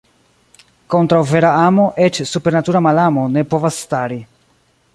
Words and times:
Kontraŭ 0.93 1.19
vera 1.31 1.51
amo 1.65 1.85
eĉ 2.05 2.17
supernatura 2.31 2.81
malamo 2.87 3.27
ne 3.35 3.45
povas 3.53 3.79
stari. 3.85 4.19